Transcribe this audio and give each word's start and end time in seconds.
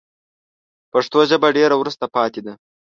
پښتو 0.91 1.19
ژبه 1.29 1.47
ډېره 1.57 1.75
وروسته 1.77 2.05
پاته 2.13 2.41
ده 2.45 2.53